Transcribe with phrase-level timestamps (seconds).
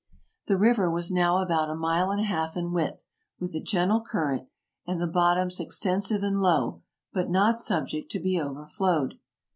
[0.47, 3.05] The river was now about a mile and a half in width,
[3.39, 4.47] with a gentle current,
[4.83, 6.81] and the bot toms extensive and low,
[7.13, 9.19] but not subject to be overflowed.